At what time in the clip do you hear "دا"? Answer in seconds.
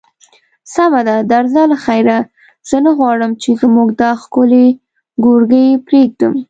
4.01-4.11